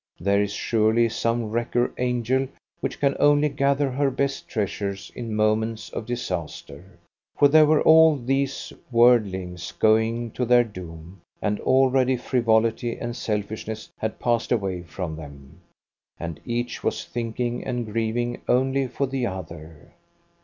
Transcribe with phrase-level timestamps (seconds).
[0.19, 2.47] There is surely some wrecker angel
[2.79, 6.97] which can only gather her best treasures in moments of disaster.
[7.37, 13.91] For here were all these worldlings going to their doom, and already frivolity and selfishness
[13.99, 15.61] had passed away from them,
[16.19, 19.93] and each was thinking and grieving only for the other.